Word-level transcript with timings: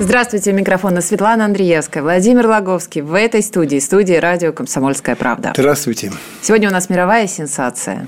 Здравствуйте, 0.00 0.52
микрофона 0.52 1.00
Светлана 1.00 1.44
Андреевская, 1.44 2.04
Владимир 2.04 2.46
Логовский 2.46 3.00
в 3.00 3.14
этой 3.14 3.42
студии, 3.42 3.80
студии 3.80 4.14
радио 4.14 4.52
«Комсомольская 4.52 5.16
правда». 5.16 5.52
Здравствуйте. 5.56 6.12
Сегодня 6.40 6.68
у 6.68 6.72
нас 6.72 6.88
мировая 6.88 7.26
сенсация. 7.26 8.06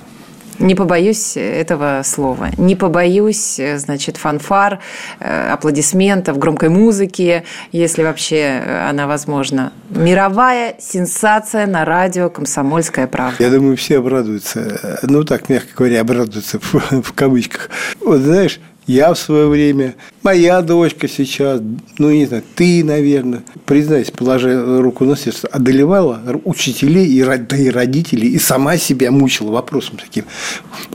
Не 0.60 0.76
побоюсь 0.76 1.36
этого 1.36 2.02
слова. 2.04 2.50
Не 2.58 2.76
побоюсь, 2.76 3.60
значит, 3.76 4.18
фанфар, 4.18 4.78
э, 5.18 5.50
аплодисментов, 5.50 6.38
громкой 6.38 6.68
музыки, 6.68 7.42
если 7.72 8.04
вообще 8.04 8.62
она 8.88 9.08
возможна. 9.08 9.72
Мировая 9.88 10.76
сенсация 10.78 11.66
на 11.66 11.84
радио 11.84 12.30
«Комсомольская 12.30 13.08
правда». 13.08 13.42
Я 13.42 13.50
думаю, 13.50 13.76
все 13.76 13.98
обрадуются. 13.98 15.00
Ну, 15.02 15.24
так, 15.24 15.48
мягко 15.48 15.70
говоря, 15.74 16.02
обрадуются 16.02 16.60
в, 16.60 16.74
в 17.02 17.12
кавычках. 17.14 17.68
Вот 18.00 18.20
знаешь, 18.20 18.60
я 18.90 19.14
в 19.14 19.18
свое 19.18 19.46
время, 19.46 19.94
моя 20.22 20.62
дочка 20.62 21.08
сейчас, 21.08 21.60
ну, 21.98 22.10
не 22.10 22.26
знаю, 22.26 22.42
ты, 22.56 22.82
наверное, 22.84 23.42
признайся, 23.64 24.10
положа 24.12 24.80
руку 24.80 25.04
на 25.04 25.16
сердце, 25.16 25.46
одолевала 25.46 26.20
учителей, 26.44 27.06
и, 27.06 27.22
да 27.22 27.56
и 27.56 27.70
родителей, 27.70 28.28
и 28.30 28.38
сама 28.38 28.76
себя 28.76 29.10
мучила 29.12 29.52
вопросом 29.52 29.96
таким. 29.96 30.24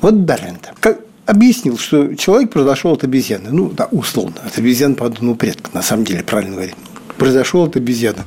Вот 0.01 0.25
Дарвин 0.25 0.57
как 0.79 0.99
объяснил, 1.25 1.77
что 1.77 2.15
человек 2.15 2.51
произошел 2.51 2.91
от 2.91 3.03
обезьяны. 3.03 3.49
Ну, 3.51 3.69
да, 3.69 3.87
условно, 3.91 4.35
от 4.45 4.57
обезьян 4.57 4.95
по 4.95 5.05
одному 5.05 5.35
предку, 5.35 5.71
на 5.73 5.81
самом 5.81 6.03
деле, 6.03 6.23
правильно 6.23 6.55
говорить. 6.55 6.75
Произошел 7.17 7.63
от 7.63 7.77
обезьяны 7.77 8.23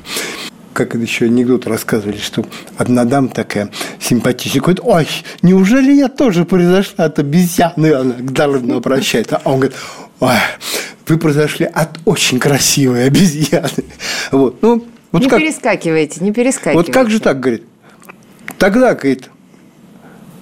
как 0.79 0.95
еще 0.95 1.25
анекдот 1.25 1.67
рассказывали, 1.67 2.19
что 2.19 2.47
одна 2.77 3.05
дама 3.05 3.29
такая 3.29 3.71
симпатичная, 3.99 4.61
говорит, 4.61 4.81
ой, 4.85 5.09
неужели 5.43 5.93
я 5.93 6.09
тоже 6.09 6.45
произошла 6.45 7.07
от 7.07 7.19
обезьяны? 7.19 7.93
Она 7.93 8.15
к 8.15 8.33
Дарвину 8.33 8.77
обращается. 8.77 9.41
А 9.43 9.51
он 9.51 9.57
говорит, 9.59 9.77
ой, 10.21 10.37
вы 11.09 11.19
произошли 11.19 11.67
от 11.67 11.99
очень 12.05 12.39
красивой 12.39 13.07
обезьяны. 13.07 13.85
Вот, 14.31 14.63
ну, 14.63 14.87
вот 15.11 15.23
не 15.23 15.29
как, 15.29 15.41
перескакивайте, 15.41 16.23
не 16.23 16.33
перескакивайте. 16.33 16.77
Вот 16.77 16.95
как 16.95 17.11
же 17.11 17.19
так, 17.19 17.41
говорит? 17.41 17.65
Тогда, 18.57 18.95
говорит, 18.95 19.31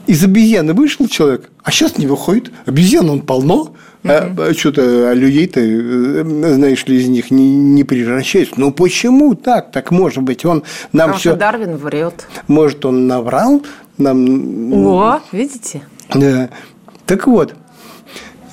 из 0.06 0.22
обезьяны 0.22 0.74
вышел 0.74 1.08
человек, 1.08 1.50
а 1.62 1.70
сейчас 1.70 1.96
не 1.96 2.06
выходит. 2.06 2.52
Обезьян 2.66 3.08
он 3.08 3.22
полно, 3.22 3.74
а, 4.08 4.54
что-то 4.54 5.10
а 5.10 5.14
людей-то, 5.14 5.60
э, 5.60 6.22
знаешь 6.54 6.86
ли, 6.86 6.96
из 6.96 7.08
них 7.08 7.30
не, 7.30 7.54
не 7.54 7.84
превращается. 7.84 8.54
Ну 8.56 8.70
почему 8.72 9.34
так? 9.34 9.70
Так 9.70 9.90
может 9.90 10.22
быть, 10.22 10.44
он 10.44 10.62
нам 10.92 11.08
Потому 11.08 11.14
все. 11.14 11.30
Что 11.30 11.38
Дарвин 11.38 11.76
врет. 11.76 12.26
Может, 12.48 12.84
он 12.84 13.06
наврал 13.06 13.62
нам. 13.98 14.72
О, 14.72 15.20
видите? 15.32 15.82
Да. 16.14 16.50
Так 17.06 17.26
вот, 17.26 17.54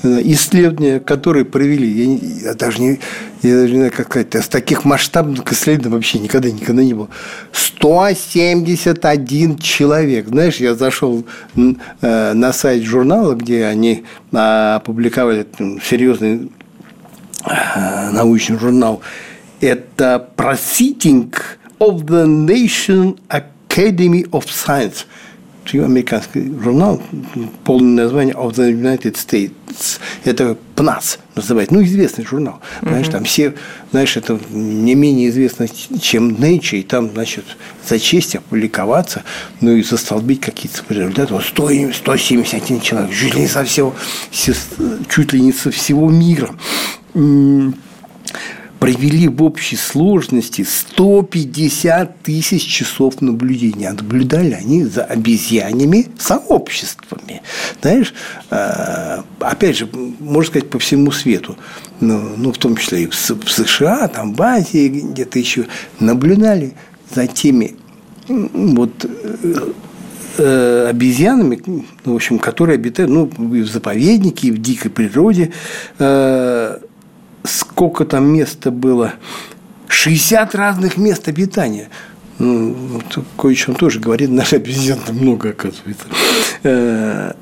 исследования, 0.03 0.99
которые 0.99 1.45
провели, 1.45 1.87
я, 1.87 2.05
не, 2.05 2.17
я 2.43 2.53
даже 2.53 2.81
не, 2.81 2.99
я 3.41 3.55
даже 3.55 3.71
не 3.71 3.77
знаю, 3.77 3.93
как 3.95 4.07
сказать, 4.07 4.35
с 4.35 4.47
таких 4.47 4.85
масштабных 4.85 5.51
исследований 5.51 5.95
вообще 5.95 6.19
никогда, 6.19 6.51
никогда 6.51 6.83
не 6.83 6.93
было. 6.93 7.09
171 7.51 9.57
человек. 9.57 10.27
Знаешь, 10.27 10.57
я 10.57 10.75
зашел 10.75 11.25
э, 11.55 12.33
на 12.33 12.53
сайт 12.53 12.83
журнала, 12.83 13.33
где 13.33 13.65
они 13.65 14.03
опубликовали 14.31 15.47
серьезный 15.83 16.51
э, 17.45 18.11
научный 18.11 18.57
журнал. 18.57 19.01
Это 19.61 20.29
Proceeding 20.35 21.33
of 21.79 22.05
the 22.05 22.25
Nation 22.25 23.17
Academy 23.29 24.29
of 24.29 24.45
Science– 24.47 25.05
американский 25.73 26.53
журнал, 26.61 27.01
полное 27.63 28.03
название 28.03 28.35
of 28.35 28.53
the 28.53 28.71
United 28.71 29.15
States. 29.15 29.99
Это 30.23 30.57
ПНАС 30.75 31.19
называется, 31.35 31.73
ну, 31.75 31.83
известный 31.83 32.25
журнал. 32.25 32.59
Знаешь, 32.81 33.07
там 33.07 33.23
все, 33.23 33.53
знаешь, 33.91 34.15
это 34.17 34.39
не 34.51 34.95
менее 34.95 35.29
известно, 35.29 35.67
чем 36.01 36.31
Nature, 36.31 36.79
и 36.79 36.83
там, 36.83 37.11
значит, 37.11 37.45
за 37.87 37.99
честь 37.99 38.35
опубликоваться, 38.35 39.23
ну, 39.61 39.71
и 39.75 39.83
застолбить 39.83 40.41
какие-то 40.41 40.81
результаты. 40.89 41.33
Вот 41.33 41.43
100, 41.43 41.93
171 41.93 42.81
человек, 42.81 43.11
чуть 43.15 43.35
ли 43.35 43.41
не 43.41 43.47
со 43.47 43.63
всего, 43.63 43.95
чуть 44.31 45.33
ли 45.33 45.41
не 45.41 45.53
со 45.53 45.71
всего 45.71 46.09
мира 46.09 46.53
провели 48.83 49.29
в 49.29 49.41
общей 49.41 49.77
сложности 49.77 50.65
150 50.69 52.21
тысяч 52.21 52.65
часов 52.65 53.21
наблюдения. 53.21 53.89
Наблюдали 53.89 54.51
они 54.51 54.83
за 54.83 55.05
обезьянами 55.05 56.07
сообществами. 56.19 57.43
Знаешь, 57.81 58.13
э, 58.49 59.21
опять 59.39 59.77
же, 59.77 59.87
можно 60.19 60.49
сказать, 60.49 60.69
по 60.69 60.79
всему 60.79 61.11
свету. 61.11 61.55
Ну, 62.01 62.35
ну 62.35 62.51
в 62.51 62.57
том 62.57 62.75
числе 62.75 63.03
и 63.03 63.07
в 63.07 63.15
США, 63.15 64.09
там, 64.09 64.33
в 64.33 64.41
Азии, 64.41 64.89
где-то 64.89 65.39
еще. 65.39 65.67
Наблюдали 66.01 66.73
за 67.15 67.27
теми 67.27 67.77
вот 68.27 69.05
э, 70.37 70.87
обезьянами, 70.89 71.61
ну, 71.65 71.85
в 72.03 72.15
общем, 72.15 72.37
которые 72.37 72.75
обитают 72.75 73.09
ну, 73.09 73.31
в 73.37 73.65
заповеднике, 73.65 74.51
в 74.51 74.57
дикой 74.57 74.91
природе, 74.91 75.53
э, 75.99 76.79
сколько 77.43 78.05
там 78.05 78.25
места 78.25 78.71
было? 78.71 79.13
60 79.87 80.55
разных 80.55 80.97
мест 80.97 81.27
обитания. 81.27 81.89
Ну, 82.39 83.01
кое-чем 83.37 83.75
тоже 83.75 83.99
говорит, 83.99 84.29
наши 84.31 84.55
обезьян 84.55 84.99
много, 85.11 85.49
оказывается. 85.49 86.05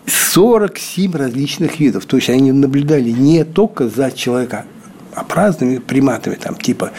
47 0.07 1.11
э, 1.13 1.17
различных 1.17 1.79
видов. 1.79 2.06
То 2.06 2.17
есть 2.17 2.29
они 2.29 2.51
наблюдали 2.51 3.09
не 3.09 3.44
только 3.44 3.88
за 3.88 4.11
человека, 4.11 4.66
а 5.13 5.25
разными 5.29 5.78
приматами, 5.78 6.35
там, 6.35 6.56
типа 6.56 6.91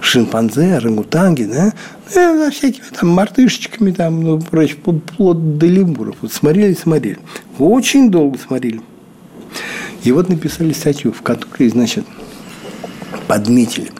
шимпанзе, 0.00 0.76
орангутанги, 0.76 1.44
да, 1.44 1.72
ну, 2.14 2.38
за 2.38 2.50
всякими 2.50 2.84
там 2.98 3.08
мартышечками, 3.10 3.90
там, 3.92 4.22
ну, 4.22 4.40
прочее, 4.40 4.76
вплоть 4.76 5.58
до 5.58 5.66
лемуров. 5.66 6.16
Вот 6.20 6.32
смотрели, 6.32 6.74
смотрели. 6.74 7.18
Очень 7.58 8.10
долго 8.10 8.38
смотрели. 8.38 8.80
И 10.04 10.12
вот 10.12 10.28
написали 10.28 10.72
статью, 10.74 11.12
в 11.12 11.22
которой, 11.22 11.68
значит, 11.70 12.04
подметили, 13.26 13.90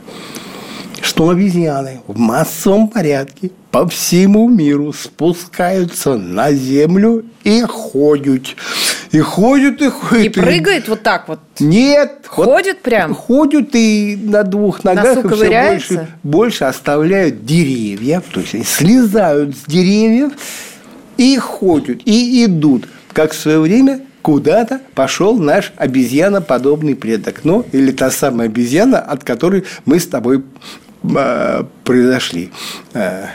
что 1.01 1.31
обезьяны 1.31 2.03
в 2.07 2.19
массовом 2.19 2.89
порядке 2.89 3.51
по 3.71 3.89
всему 3.89 4.49
миру 4.51 4.93
спускаются 4.93 6.17
на 6.17 6.53
землю 6.53 7.25
и 7.43 7.63
ходят. 7.63 8.49
И 9.13 9.21
ходят, 9.21 9.81
и 9.81 9.89
ходят. 9.89 10.25
И 10.25 10.29
прыгает 10.29 10.89
вот 10.89 11.03
так 11.03 11.27
вот? 11.29 11.41
Нет. 11.59 12.25
Ходят 12.27 12.77
вот, 12.77 12.83
прям? 12.83 13.15
Ходят 13.15 13.71
и 13.73 14.19
на 14.23 14.43
двух 14.43 14.85
ногах. 14.85 15.25
Носу 15.25 15.29
и 15.29 15.37
все 15.37 15.71
больше, 15.71 16.09
больше 16.23 16.65
оставляют 16.65 17.47
деревья. 17.47 18.23
То 18.33 18.41
есть 18.41 18.55
они 18.55 18.65
слезают 18.65 19.57
с 19.57 19.65
деревьев 19.67 20.33
и 21.17 21.39
ходят, 21.39 22.01
и 22.05 22.45
идут. 22.45 22.89
Как 23.13 23.33
в 23.33 23.39
свое 23.39 23.61
время 23.61 24.01
куда-то 24.25 24.81
пошел 24.95 25.39
наш 25.39 25.75
обезьяноподобный 25.77 26.97
предок. 26.97 27.45
Ну, 27.45 27.67
или 27.73 27.93
та 27.93 28.11
самая 28.11 28.49
обезьяна, 28.49 28.99
от 28.99 29.23
которой 29.23 29.65
мы 29.85 30.01
с 30.01 30.07
тобой 30.07 30.43
э, 31.03 31.65
произошли. 31.85 32.51
Э, 32.95 33.27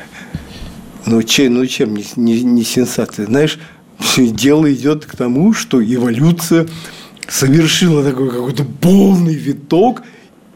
ну, 1.05 1.21
чем, 1.21 1.53
ну, 1.53 1.67
чем 1.67 1.95
не, 1.95 2.03
не, 2.15 2.41
не 2.41 2.63
сенсация? 2.63 3.27
Знаешь, 3.27 3.59
дело 4.17 4.73
идет 4.73 5.05
к 5.05 5.15
тому, 5.15 5.53
что 5.53 5.79
эволюция 5.79 6.67
совершила 7.27 8.03
такой 8.03 8.31
какой-то 8.31 8.63
полный 8.81 9.35
виток, 9.35 10.01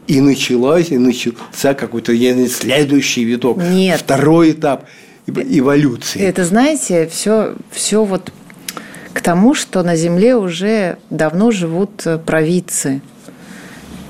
и 0.08 0.20
началась, 0.20 0.90
и 0.90 0.98
начался 0.98 1.74
какой-то 1.74 2.12
следующий 2.48 3.22
виток. 3.22 3.58
Нет. 3.58 4.00
Второй 4.00 4.50
этап 4.50 4.86
эволюции. 5.28 6.20
Это, 6.20 6.44
знаете, 6.44 7.08
все, 7.10 7.54
все 7.70 8.04
вот 8.04 8.32
к 9.14 9.20
тому, 9.20 9.54
что 9.54 9.82
на 9.82 9.96
Земле 9.96 10.36
уже 10.36 10.98
давно 11.08 11.52
живут 11.52 12.02
э, 12.04 12.18
провидцы. 12.18 13.00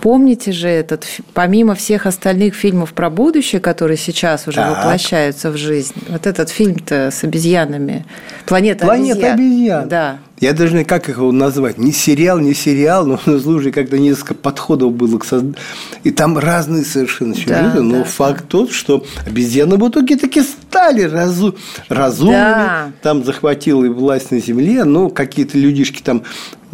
Помните 0.00 0.52
же 0.52 0.68
этот, 0.68 1.06
помимо 1.32 1.74
всех 1.74 2.06
остальных 2.06 2.54
фильмов 2.54 2.92
про 2.92 3.08
будущее, 3.10 3.60
которые 3.60 3.96
сейчас 3.96 4.48
уже 4.48 4.58
так. 4.58 4.76
воплощаются 4.76 5.50
в 5.50 5.56
жизнь, 5.56 5.94
вот 6.08 6.26
этот 6.26 6.50
фильм-то 6.50 7.10
с 7.10 7.22
обезьянами, 7.22 8.04
«Планета, 8.46 8.84
Планета 8.84 9.32
обезьян. 9.32 9.34
обезьян. 9.34 9.88
Да. 9.88 10.18
Я 10.40 10.52
даже 10.52 10.76
не 10.76 10.84
как 10.84 11.08
его 11.08 11.30
назвать, 11.32 11.78
не 11.78 11.92
сериал, 11.92 12.38
не 12.38 12.54
сериал, 12.54 13.06
но 13.06 13.18
слушай, 13.40 13.72
как-то 13.72 13.98
несколько 13.98 14.34
подходов 14.34 14.92
было 14.92 15.18
к 15.18 15.24
созданию. 15.24 15.56
И 16.02 16.10
там 16.10 16.38
разные 16.38 16.84
совершенно 16.84 17.34
сюжеты, 17.34 17.76
да, 17.76 17.82
но 17.82 17.98
да, 17.98 18.04
факт 18.04 18.42
да. 18.42 18.48
тот, 18.48 18.72
что 18.72 19.04
обезьяны 19.26 19.76
в 19.76 19.88
итоге 19.88 20.16
таки 20.16 20.42
стали 20.42 21.02
разу, 21.02 21.56
разумными, 21.88 22.36
да. 22.36 22.92
там 23.02 23.24
захватила 23.24 23.84
и 23.84 23.88
власть 23.88 24.30
на 24.30 24.40
земле, 24.40 24.84
но 24.84 25.08
какие-то 25.08 25.56
людишки 25.56 26.02
там 26.02 26.22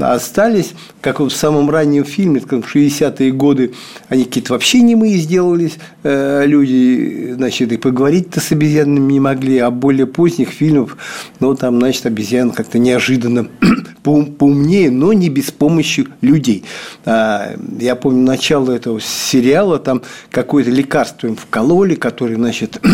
остались, 0.03 0.73
как 1.01 1.21
вот 1.21 1.33
в 1.33 1.37
самом 1.37 1.71
раннем 1.71 2.05
фильме, 2.05 2.41
в 2.41 2.45
60-е 2.45 3.33
годы, 3.33 3.75
они 4.09 4.25
какие-то 4.25 4.53
вообще 4.53 4.81
немые 4.81 5.17
сделались 5.17 5.79
э, 6.03 6.45
люди, 6.47 7.33
значит, 7.35 7.73
и 7.73 7.77
поговорить-то 7.77 8.41
с 8.41 8.53
обезьянами 8.53 9.13
не 9.13 9.21
могли, 9.21 9.59
а 9.59 9.71
более 9.71 10.07
поздних 10.07 10.51
фильмов, 10.51 10.97
ну, 11.41 11.55
там, 11.55 11.79
значит, 11.79 12.07
обезьян 12.07 12.51
как-то 12.51 12.79
неожиданно 12.79 13.49
поумнее, 14.03 14.91
но 14.91 15.13
не 15.13 15.29
без 15.29 15.51
помощи 15.51 16.07
людей. 16.21 16.65
А, 17.05 17.55
я 17.79 17.97
помню 17.97 18.25
начало 18.25 18.73
этого 18.73 19.01
сериала, 19.01 19.79
там 19.79 20.03
какое-то 20.31 20.71
лекарство 20.71 21.27
им 21.27 21.37
вкололи, 21.37 21.95
которое, 21.95 22.37
значит... 22.37 22.81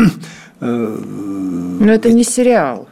Э, 0.58 0.98
но 1.80 1.92
это 1.92 2.10
не 2.10 2.24
сериал. 2.24 2.88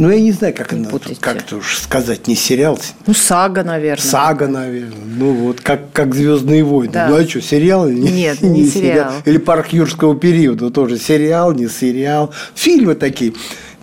Ну, 0.00 0.08
я 0.08 0.18
не 0.18 0.32
знаю, 0.32 0.54
как, 0.54 0.72
не 0.72 0.86
это, 0.86 1.14
как 1.20 1.36
это 1.36 1.56
уж 1.56 1.76
сказать, 1.76 2.26
не 2.26 2.34
сериал. 2.34 2.80
Ну, 3.06 3.12
сага, 3.12 3.62
наверное. 3.62 4.02
Сага, 4.02 4.48
наверное. 4.48 4.96
Ну, 5.04 5.34
вот 5.34 5.60
как, 5.60 5.92
как 5.92 6.14
Звездные 6.14 6.64
войны. 6.64 6.90
Да. 6.90 7.08
Ну, 7.08 7.16
а 7.16 7.28
что, 7.28 7.42
сериал? 7.42 7.86
Нет, 7.86 8.40
не, 8.42 8.62
не 8.62 8.66
сериал. 8.66 9.10
сериал. 9.10 9.12
Или 9.26 9.36
парк 9.36 9.74
юрского 9.74 10.16
периода 10.16 10.70
тоже 10.70 10.96
сериал, 10.98 11.52
не 11.52 11.68
сериал. 11.68 12.32
Фильмы 12.54 12.94
такие. 12.94 13.34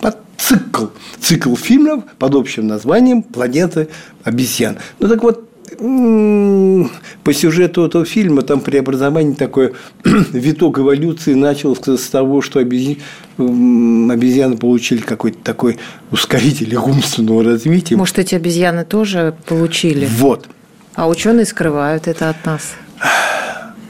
Под 0.02 0.18
цикл. 0.38 0.88
Цикл 1.22 1.56
фильмов 1.56 2.04
под 2.18 2.34
общим 2.34 2.66
названием 2.66 3.22
«Планета 3.22 3.88
обезьян». 4.24 4.80
Ну, 4.98 5.10
так 5.10 5.22
вот, 5.22 5.47
по 5.76 7.34
сюжету 7.34 7.86
этого 7.86 8.06
фильма 8.06 8.42
там 8.42 8.62
преобразование 8.62 9.36
такое, 9.36 9.74
виток 10.04 10.80
эволюции 10.80 11.34
начался 11.34 11.98
с 11.98 12.08
того, 12.08 12.42
что 12.42 12.60
обезьяны, 12.60 13.00
обезьяны 13.38 14.58
получили 14.58 15.02
какой-то 15.02 15.40
такой 15.44 15.78
ускоритель 16.12 16.76
умственного 16.76 17.44
развития. 17.44 17.96
Может, 17.96 18.20
эти 18.20 18.36
обезьяны 18.36 18.86
тоже 18.86 19.36
получили? 19.46 20.08
Вот. 20.18 20.48
А 20.96 21.08
ученые 21.08 21.46
скрывают 21.46 22.08
это 22.08 22.30
от 22.30 22.46
нас. 22.46 22.74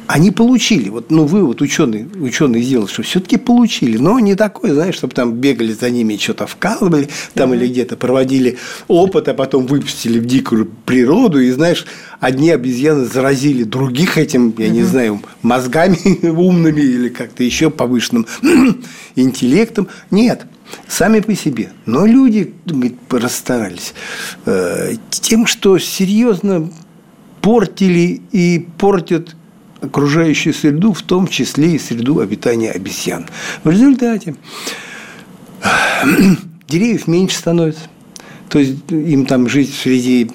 Они 0.08 0.32
получили, 0.32 0.88
вот, 0.88 1.12
ну, 1.12 1.26
вывод 1.26 1.62
ученый, 1.62 2.08
ученый 2.16 2.62
сделал, 2.62 2.88
что 2.88 3.04
все-таки 3.04 3.36
получили, 3.36 3.98
но 3.98 4.18
не 4.20 4.36
такой, 4.36 4.72
знаешь, 4.72 4.96
чтобы 4.96 5.14
там 5.14 5.34
бегали 5.34 5.74
за 5.74 5.90
ними, 5.90 6.16
что-то 6.16 6.48
вкалывали, 6.48 7.10
там 7.34 7.52
mm-hmm. 7.52 7.56
или 7.58 7.68
где-то 7.68 7.98
проводили 7.98 8.58
опыт, 8.88 9.28
а 9.28 9.34
потом 9.34 9.68
выпустили 9.68 10.20
в 10.20 10.26
дикую 10.26 10.72
природу, 10.86 11.42
и, 11.42 11.52
знаешь, 11.52 11.86
одни 12.22 12.52
обезьяны 12.52 13.06
заразили 13.06 13.64
других 13.64 14.18
этим, 14.18 14.54
я 14.58 14.68
mm-hmm. 14.68 14.70
не 14.70 14.84
знаю, 14.84 15.22
мозгами 15.42 16.26
умными 16.26 16.80
или 16.80 17.10
как-то 17.10 17.44
еще 17.44 17.70
повышенным 17.70 18.26
интеллектом. 19.16 19.90
Нет, 20.10 20.46
сами 20.88 21.20
по 21.20 21.36
себе. 21.36 21.72
Но 21.86 22.06
люди 22.06 22.54
говорит, 22.66 22.96
расстарались 23.10 23.94
э, 24.46 24.94
тем, 25.10 25.46
что 25.46 25.78
серьезно 25.80 26.72
портили 27.42 28.22
и 28.32 28.68
портят 28.78 29.36
окружающую 29.82 30.54
среду, 30.54 30.94
в 30.94 31.02
том 31.02 31.28
числе 31.28 31.76
и 31.76 31.80
среду 31.80 32.20
обитания 32.20 32.72
обезьян. 32.72 33.28
В 33.64 33.70
результате 33.70 34.36
деревьев 36.68 37.08
меньше 37.08 37.38
становится. 37.38 37.82
То 38.50 38.60
есть 38.60 38.78
им 38.90 39.26
там 39.26 39.50
жить 39.50 39.74
среди 39.74 40.30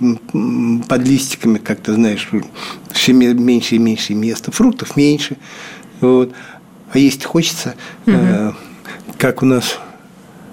под 0.88 1.02
листиками, 1.06 1.58
как 1.58 1.80
ты 1.80 1.94
знаешь, 1.94 2.28
все 2.92 3.12
меньше 3.12 3.76
и 3.76 3.78
меньше 3.78 4.14
места. 4.14 4.50
Фруктов 4.52 4.96
меньше. 4.96 5.36
Вот. 6.00 6.32
А 6.92 6.98
есть 6.98 7.24
хочется, 7.24 7.74
угу. 8.06 8.16
э, 8.16 8.52
как 9.16 9.42
у 9.42 9.46
нас 9.46 9.78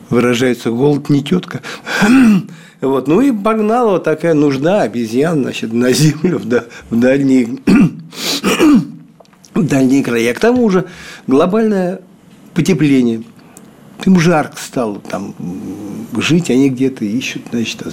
выражается, 0.09 0.71
голод 0.71 1.09
не 1.09 1.21
тетка. 1.21 1.61
вот. 2.81 3.07
Ну 3.07 3.19
и 3.19 3.31
погнала 3.31 3.91
вот 3.91 4.05
такая 4.05 4.33
нужда 4.33 4.83
обезьян 4.83 5.41
значит, 5.41 5.73
на 5.73 5.91
землю 5.91 6.39
в, 6.39 6.45
в 6.89 6.99
дальние 6.99 7.57
дальние 9.55 10.03
края. 10.03 10.33
К 10.33 10.39
тому 10.39 10.69
же 10.69 10.85
глобальное 11.27 12.01
потепление. 12.53 13.23
Им 14.05 14.19
жарко 14.19 14.57
стало 14.57 14.99
там 14.99 15.35
жить, 16.17 16.49
они 16.49 16.69
где-то 16.69 17.03
ищут, 17.05 17.43
значит, 17.51 17.83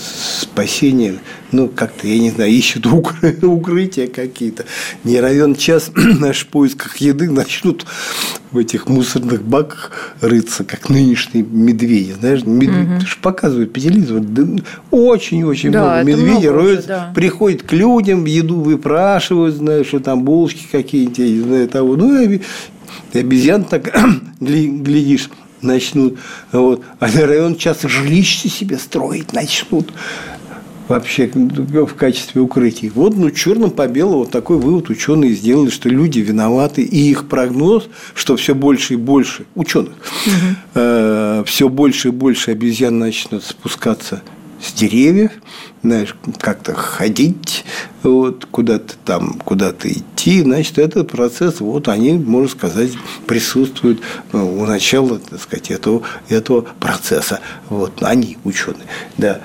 спасение, 0.41 1.17
ну, 1.53 1.69
как-то, 1.69 2.06
я 2.06 2.19
не 2.19 2.31
знаю, 2.31 2.50
ищут 2.50 2.87
укрытия 3.43 4.06
какие-то. 4.06 4.64
Не 5.05 5.20
равен 5.20 5.55
час 5.55 5.91
наш 5.94 6.41
в 6.47 6.47
поисках 6.49 6.99
еды 6.99 7.31
начнут 7.31 7.87
в 8.53 8.58
этих 8.58 8.88
мусорных 8.88 9.43
баках 9.43 10.14
рыться, 10.20 10.64
как 10.64 10.88
нынешние 10.88 11.44
медведи. 11.44 12.12
Знаешь, 12.12 12.44
медведи, 12.44 12.97
угу. 12.97 13.05
показывают 13.23 13.73
по 13.73 13.81
телевизору, 13.81 14.25
очень-очень 14.91 15.73
да, 15.73 16.02
много 16.02 16.05
медведей 16.05 16.50
роют, 16.50 16.87
да. 16.87 17.12
приходят 17.14 17.62
к 17.62 17.73
людям, 17.73 18.25
еду 18.25 18.61
выпрашивают, 18.61 19.56
знаешь, 19.56 19.88
что 19.88 20.00
там 20.00 20.23
булочки 20.23 20.67
какие-нибудь, 20.70 21.19
не 21.19 21.41
знаю, 21.41 21.69
того. 21.69 21.97
Ну, 21.97 22.23
и 22.23 22.41
обезьян 23.12 23.64
так 23.64 23.93
глядишь, 24.41 25.29
начнут. 25.67 26.19
Вот. 26.53 26.83
А 26.99 27.07
район 27.07 27.57
часто 27.57 27.89
жилища 27.89 28.49
себе 28.49 28.79
строить 28.79 29.33
начнут 29.33 29.93
вообще 30.89 31.27
в 31.27 31.95
качестве 31.95 32.41
укрытий. 32.41 32.91
Вот, 32.95 33.17
ну, 33.17 33.31
черным 33.31 33.71
по 33.71 33.87
белому 33.87 34.19
вот 34.19 34.31
такой 34.31 34.59
вывод 34.59 34.89
ученые 34.89 35.35
сделали, 35.35 35.71
что 35.71 35.89
люди 35.89 36.21
виноваты, 36.21 36.83
и 36.83 37.11
их 37.11 37.29
прогноз, 37.29 37.89
что 38.15 38.37
все 38.37 38.55
больше 38.55 38.95
и 38.95 38.97
больше 38.97 39.47
ученых, 39.55 39.93
угу. 39.93 40.57
э, 40.75 41.45
все 41.47 41.69
больше 41.69 42.09
и 42.09 42.11
больше 42.12 42.53
обезьян 42.53 42.99
начнут 42.99 43.45
спускаться 43.45 44.23
с 44.61 44.73
деревьев, 44.73 45.32
знаешь, 45.82 46.17
как-то 46.38 46.75
ходить, 46.75 47.64
вот, 48.03 48.47
куда-то 48.50 48.94
там, 49.05 49.35
куда-то 49.35 49.91
идти, 49.91 50.43
значит, 50.43 50.79
этот 50.79 51.11
процесс, 51.11 51.61
вот 51.61 51.88
они, 51.88 52.12
можно 52.12 52.49
сказать, 52.49 52.93
присутствуют 53.26 54.00
э, 54.32 54.38
у 54.38 54.67
начала, 54.67 55.19
так 55.19 55.41
сказать, 55.41 55.70
этого, 55.70 56.03
этого 56.29 56.62
процесса. 56.81 57.41
Вот, 57.69 58.03
они, 58.03 58.38
ученые, 58.44 58.87
да. 59.17 59.41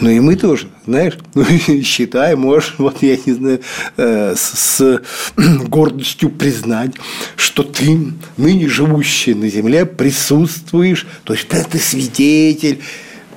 Ну 0.00 0.10
и 0.10 0.18
мы 0.20 0.36
тоже, 0.36 0.68
знаешь, 0.86 1.14
ну, 1.34 1.44
считай, 1.82 2.34
можешь, 2.36 2.74
вот 2.78 3.02
я 3.02 3.16
не 3.24 3.32
знаю, 3.32 3.60
э, 3.96 4.34
с, 4.36 4.58
с 4.58 5.02
гордостью 5.68 6.30
признать, 6.30 6.92
что 7.36 7.62
ты, 7.62 8.12
ныне 8.36 8.68
живущий 8.68 9.34
на 9.34 9.48
Земле, 9.48 9.86
присутствуешь, 9.86 11.06
то 11.24 11.34
есть 11.34 11.48
ты 11.48 11.78
свидетель 11.78 12.80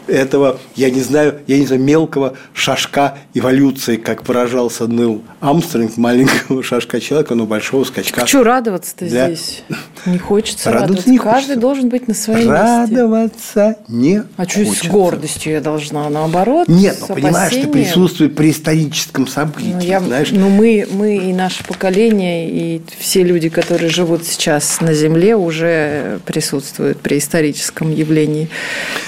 этого, 0.08 0.60
я 0.76 0.90
не 0.90 1.02
знаю, 1.02 1.40
я 1.48 1.58
не 1.58 1.66
знаю, 1.66 1.82
мелкого 1.82 2.36
шажка 2.54 3.18
эволюции, 3.34 3.98
как 3.98 4.28
выражался 4.28 4.88
Нил 4.88 5.24
Амстронг, 5.40 5.98
маленького 5.98 6.64
шажка 6.64 7.00
человека, 7.00 7.36
но 7.36 7.46
большого 7.46 7.84
скачка. 7.84 8.22
Хочу 8.22 8.44
радоваться-то 8.44 9.06
для... 9.06 9.28
здесь. 9.28 9.64
Не 10.06 10.18
хочется 10.18 10.72
радоваться. 10.72 10.88
радоваться. 10.88 11.10
Не 11.12 11.18
Каждый 11.18 11.34
хочется. 11.34 11.60
должен 11.60 11.89
быть 11.89 12.08
на 12.08 12.13
своем 12.13 12.50
радоваться 12.50 13.66
месте. 13.66 13.84
не 13.88 14.24
А 14.38 14.48
что 14.48 14.66
с 14.66 14.84
гордостью 14.86 15.54
я 15.54 15.62
должна? 15.62 16.10
Наоборот, 16.10 16.68
Нет, 16.68 16.98
ну 17.08 17.16
понимаешь, 17.16 17.54
ты 17.54 17.68
присутствует 17.68 18.36
при 18.36 18.51
историческом 18.51 19.27
событии. 19.27 19.74
Ну, 19.74 19.80
я, 19.82 20.00
знаешь? 20.00 20.30
ну 20.32 20.50
мы, 20.50 20.88
мы 20.92 21.18
и 21.18 21.34
наше 21.34 21.63
поколение, 21.63 22.50
и 22.50 22.82
все 23.00 23.24
люди, 23.24 23.50
которые 23.50 23.89
живут 23.89 24.25
сейчас 24.25 24.82
на 24.82 24.94
Земле, 24.94 25.36
уже 25.36 26.20
присутствуют 26.25 27.00
при 27.00 27.18
историческом 27.18 27.92
явлении, 27.92 28.50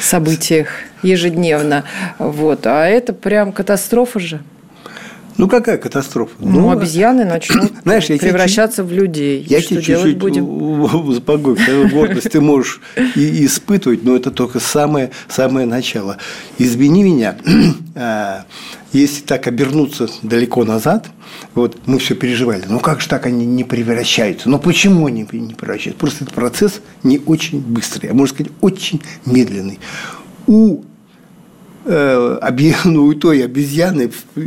событиях 0.01 0.67
ежедневно. 1.03 1.83
Вот. 2.17 2.65
А 2.67 2.85
это 2.85 3.13
прям 3.13 3.51
катастрофа 3.51 4.19
же. 4.19 4.41
Ну, 5.39 5.47
какая 5.47 5.77
катастрофа? 5.77 6.33
Ну, 6.39 6.59
ну 6.59 6.71
обезьяны 6.71 7.23
начнут 7.25 7.71
знаешь, 7.83 8.07
превращаться 8.07 8.83
в 8.83 8.91
людей. 8.91 9.45
Я 9.47 9.61
тебе 9.61 9.81
чуть-чуть 9.81 10.17
будем? 10.17 11.13
запогою. 11.13 11.57
Гордость 11.89 12.31
ты 12.31 12.41
можешь 12.41 12.81
и 13.15 13.45
испытывать, 13.45 14.03
но 14.03 14.17
это 14.17 14.31
только 14.31 14.59
самое, 14.59 15.11
самое 15.29 15.65
начало. 15.65 16.17
Извини 16.57 17.03
меня, 17.03 17.37
а, 17.95 18.43
если 18.91 19.21
так 19.21 19.47
обернуться 19.47 20.09
далеко 20.23 20.65
назад, 20.65 21.07
вот 21.55 21.77
мы 21.85 21.99
все 21.99 22.15
переживали, 22.15 22.63
ну 22.67 22.81
как 22.81 22.99
же 22.99 23.07
так 23.07 23.25
они 23.25 23.45
не 23.45 23.63
превращаются? 23.63 24.49
Ну 24.49 24.59
почему 24.59 25.05
они 25.05 25.25
не 25.31 25.53
превращаются? 25.53 25.99
Просто 25.99 26.25
этот 26.25 26.35
процесс 26.35 26.81
не 27.03 27.17
очень 27.17 27.61
быстрый, 27.61 28.07
а 28.07 28.13
можно 28.13 28.35
сказать, 28.35 28.51
очень 28.59 29.01
медленный. 29.25 29.79
У 30.47 30.83
ну, 32.85 33.05
у 33.05 33.13
той 33.15 33.43
обезьяны 33.43 34.09
в, 34.09 34.39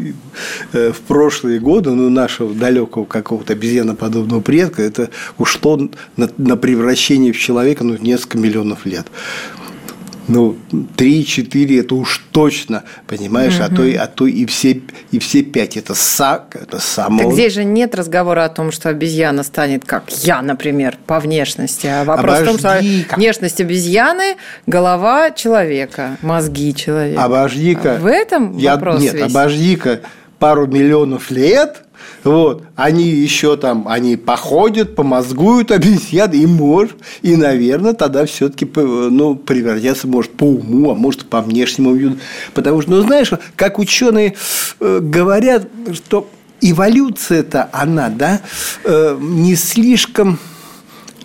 э, 0.73 0.93
в 0.93 1.01
прошлые 1.01 1.59
годы, 1.59 1.91
ну, 1.91 2.09
нашего 2.09 2.55
далекого 2.55 3.05
какого-то 3.05 3.55
обезьяноподобного 3.55 4.41
предка, 4.41 4.83
это 4.83 5.11
ушло 5.39 5.77
на, 6.17 6.31
на 6.37 6.57
превращение 6.57 7.33
в 7.33 7.39
человека 7.39 7.85
ну, 7.85 7.97
несколько 7.99 8.39
миллионов 8.39 8.87
лет. 8.87 9.07
Ну, 10.33 10.57
3-4 10.97 11.81
это 11.81 11.95
уж 11.95 12.25
точно, 12.31 12.85
понимаешь, 13.07 13.57
угу. 13.57 13.65
а, 13.65 13.69
то, 13.69 14.03
а 14.03 14.07
то 14.07 14.27
и 14.27 14.47
все, 14.47 14.81
и 15.11 15.19
все 15.19 15.43
5 15.43 15.77
это, 15.77 15.95
са, 15.95 16.45
это 16.53 16.79
само. 16.79 17.23
Так 17.23 17.33
здесь 17.33 17.53
же 17.53 17.65
нет 17.65 17.95
разговора 17.95 18.45
о 18.45 18.49
том, 18.49 18.73
что 18.73 18.89
обезьяна 18.89 19.43
станет 19.43 19.85
как 19.85 20.11
я, 20.25 20.41
например, 20.41 20.97
по 21.07 21.21
внешности. 21.21 21.87
А 21.87 22.05
вопрос 22.05 22.41
Обожди. 22.41 22.45
в 22.45 22.47
том, 22.47 22.59
что 22.59 23.17
внешность 23.17 23.61
обезьяны– 23.61 24.37
голова 24.67 25.31
человека, 25.31 26.17
мозги 26.23 26.75
человека. 26.75 27.23
Обожди-ка. 27.23 27.99
В 28.01 28.07
этом 28.07 28.57
я, 28.57 28.75
вопрос 28.75 29.03
Нет, 29.03 29.15
весь. 29.15 29.23
обожди-ка 29.25 30.01
пару 30.39 30.67
миллионов 30.67 31.31
лет– 31.31 31.82
вот, 32.25 32.65
они 32.77 33.05
еще 33.05 33.57
там, 33.57 33.87
они 33.89 34.17
походят, 34.17 34.95
помозгуют 34.95 35.71
обезьяны, 35.73 36.35
и 36.35 36.47
может, 36.47 36.97
и, 37.23 37.37
наверное, 37.37 37.95
тогда 37.95 38.27
все-таки 38.27 38.69
ну, 38.75 39.35
превратятся, 39.35 40.07
может, 40.07 40.33
по 40.33 40.45
уму, 40.45 40.91
а 40.91 40.95
может, 40.95 41.27
по 41.27 41.41
внешнему 41.41 41.95
виду. 41.95 42.19
Потому 42.55 42.83
что, 42.83 42.93
ну, 42.93 43.03
знаешь, 43.03 43.31
как 43.57 43.79
ученые 43.79 44.35
э, 44.81 44.99
говорят, 45.01 45.69
что 45.93 46.29
эволюция-то 46.61 47.69
она, 47.73 48.09
да, 48.09 48.41
э, 48.85 49.19
не 49.21 49.57
слишком 49.57 50.39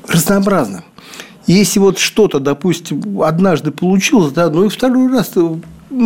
разнообразна. 0.08 0.84
Если 1.46 1.80
вот 1.80 1.98
что-то, 1.98 2.40
допустим, 2.40 3.22
однажды 3.22 3.72
получилось, 3.72 4.34
да, 4.34 4.50
ну 4.50 4.66
и 4.66 4.70
второй 4.70 5.10
раз 5.10 5.32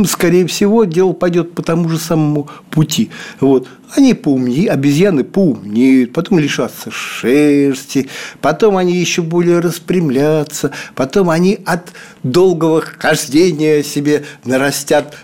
скорее 0.05 0.47
всего, 0.47 0.83
дело 0.83 1.13
пойдет 1.13 1.53
по 1.53 1.61
тому 1.61 1.89
же 1.89 1.97
самому 1.97 2.49
пути. 2.69 3.09
Вот. 3.39 3.67
Они 3.95 4.13
поумнее, 4.13 4.69
обезьяны 4.69 5.23
поумнеют, 5.23 6.13
потом 6.13 6.39
лишатся 6.39 6.91
шерсти, 6.91 8.09
потом 8.39 8.77
они 8.77 8.95
еще 8.97 9.21
более 9.21 9.59
распрямлятся, 9.59 10.71
потом 10.95 11.29
они 11.29 11.59
от 11.65 11.89
долгого 12.23 12.81
хождения 12.81 13.83
себе 13.83 14.23
нарастят 14.45 15.15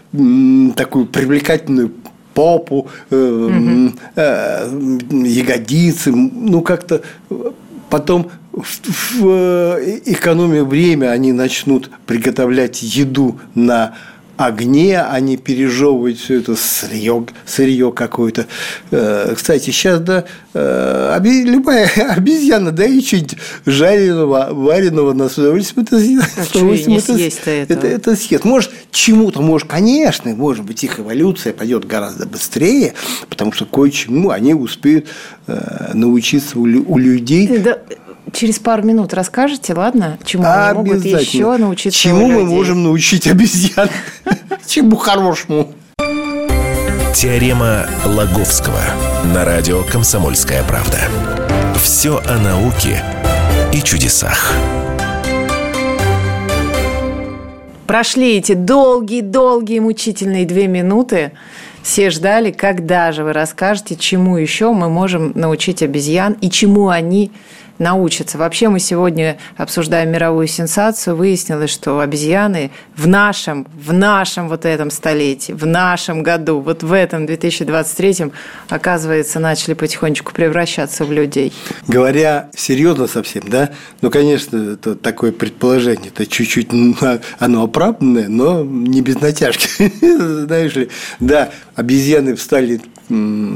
такую 0.75 1.05
привлекательную 1.05 1.91
попу, 2.33 2.87
угу. 3.09 3.91
э, 4.15 4.99
ягодицы, 5.09 6.11
ну 6.11 6.61
как-то 6.61 7.01
потом 7.89 8.29
в 8.51 9.27
э, 9.27 9.99
экономию 10.05 10.65
время 10.65 11.11
они 11.11 11.31
начнут 11.31 11.89
приготовлять 12.05 12.81
еду 12.81 13.39
на 13.55 13.95
огне, 14.37 15.01
они 15.01 15.35
пережевывают 15.35 16.17
все 16.19 16.39
это 16.39 16.55
сырье, 16.55 17.25
сырье 17.45 17.91
какое-то. 17.91 18.45
Э, 18.91 19.33
кстати, 19.35 19.65
сейчас, 19.65 19.99
да, 19.99 20.25
э, 20.53 21.19
любая 21.23 21.89
обезьяна, 22.15 22.71
да, 22.71 22.85
и 22.85 23.01
чуть 23.01 23.35
жареного, 23.65 24.49
вареного 24.51 25.13
на 25.13 25.27
с 25.27 25.37
удовольствием 25.37 25.85
это, 25.85 25.97
а 26.37 26.43
с 26.43 26.51
удовольствием 26.51 26.97
это, 26.99 27.13
это, 27.13 27.73
это, 27.73 27.87
это 27.87 28.15
съест. 28.15 28.45
Может, 28.45 28.71
чему-то, 28.91 29.41
может, 29.41 29.67
конечно, 29.67 30.33
может 30.35 30.63
быть, 30.63 30.83
их 30.83 30.99
эволюция 30.99 31.53
пойдет 31.53 31.85
гораздо 31.85 32.27
быстрее, 32.27 32.93
потому 33.29 33.51
что 33.51 33.65
кое-чему 33.65 34.29
они 34.29 34.53
успеют 34.53 35.07
э, 35.47 35.91
научиться 35.93 36.59
у, 36.59 36.63
у 36.63 36.97
людей. 36.97 37.57
Да 37.57 37.79
через 38.33 38.59
пару 38.59 38.83
минут 38.83 39.13
расскажете, 39.13 39.73
ладно? 39.73 40.17
Чему 40.23 40.45
они 40.45 40.73
могут 40.73 41.05
еще 41.05 41.57
научиться 41.57 41.99
Чему 41.99 42.27
мы 42.27 42.43
можем 42.43 42.83
научить 42.83 43.27
обезьян? 43.27 43.89
Чему 44.67 44.95
хорошему? 44.95 45.73
Теорема 47.13 47.87
Лаговского 48.05 48.81
на 49.33 49.43
радио 49.43 49.83
«Комсомольская 49.83 50.63
правда». 50.63 50.99
Все 51.81 52.21
о 52.27 52.37
науке 52.37 53.01
и 53.73 53.81
чудесах. 53.81 54.53
Прошли 57.87 58.37
эти 58.37 58.53
долгие-долгие 58.53 59.79
мучительные 59.79 60.45
две 60.45 60.67
минуты. 60.67 61.31
Все 61.81 62.09
ждали, 62.09 62.51
когда 62.51 63.13
же 63.13 63.23
вы 63.23 63.31
расскажете, 63.31 63.95
чему 63.95 64.37
еще 64.37 64.73
мы 64.73 64.89
можем 64.89 65.31
научить 65.35 65.81
обезьян 65.81 66.33
и 66.33 66.51
чему 66.51 66.89
они 66.89 67.31
научатся. 67.79 68.37
Вообще 68.37 68.69
мы 68.69 68.79
сегодня 68.79 69.37
обсуждаем 69.55 70.11
мировую 70.11 70.47
сенсацию. 70.47 71.15
Выяснилось, 71.15 71.69
что 71.69 71.99
обезьяны 71.99 72.71
в 72.95 73.07
нашем, 73.07 73.67
в 73.73 73.93
нашем 73.93 74.49
вот 74.49 74.65
этом 74.65 74.91
столетии, 74.91 75.53
в 75.53 75.65
нашем 75.65 76.23
году, 76.23 76.59
вот 76.59 76.83
в 76.83 76.91
этом 76.91 77.25
2023, 77.25 78.31
оказывается, 78.69 79.39
начали 79.39 79.73
потихонечку 79.73 80.33
превращаться 80.33 81.05
в 81.05 81.11
людей. 81.11 81.53
Говоря 81.87 82.49
серьезно 82.55 83.07
совсем, 83.07 83.43
да, 83.47 83.71
ну, 84.01 84.09
конечно, 84.09 84.73
это 84.73 84.95
такое 84.95 85.31
предположение, 85.31 86.07
это 86.07 86.25
чуть-чуть 86.25 86.69
оно 87.39 87.63
оправданное, 87.63 88.27
но 88.27 88.63
не 88.63 89.01
без 89.01 89.19
натяжки, 89.19 89.91
знаешь 90.45 90.75
ли. 90.75 90.89
Да, 91.19 91.49
обезьяны 91.75 92.35
встали 92.35 92.81